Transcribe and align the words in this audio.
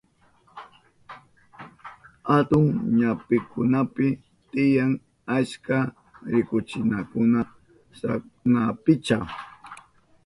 Atun 2.35 2.65
ñampikunapi 2.97 4.07
tiyan 4.51 4.91
achka 5.37 5.77
rikuchinakuna 6.31 7.39
kasunanchipa. 7.49 9.31